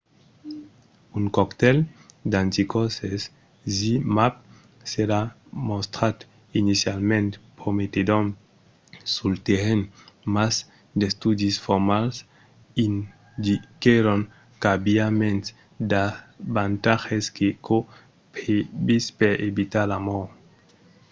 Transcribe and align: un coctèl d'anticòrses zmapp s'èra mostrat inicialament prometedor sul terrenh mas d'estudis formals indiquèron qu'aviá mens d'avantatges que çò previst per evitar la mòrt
un 1.19 1.25
coctèl 1.37 1.77
d'anticòrses 2.31 3.21
zmapp 3.77 4.35
s'èra 4.91 5.21
mostrat 5.69 6.17
inicialament 6.61 7.29
prometedor 7.59 8.23
sul 9.15 9.33
terrenh 9.47 9.83
mas 10.35 10.55
d'estudis 10.99 11.55
formals 11.65 12.15
indiquèron 12.85 14.21
qu'aviá 14.61 15.07
mens 15.21 15.45
d'avantatges 15.91 17.23
que 17.35 17.47
çò 17.65 17.77
previst 18.33 19.07
per 19.19 19.33
evitar 19.49 19.85
la 19.91 19.99
mòrt 20.07 20.29